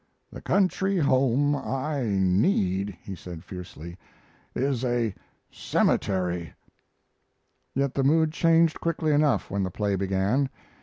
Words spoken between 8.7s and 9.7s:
quickly enough when the